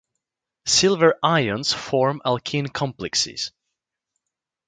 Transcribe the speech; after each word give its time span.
Silver 0.65 1.13
ions 1.23 1.73
form 1.73 2.23
alkene 2.25 2.73
complexes. 2.73 3.51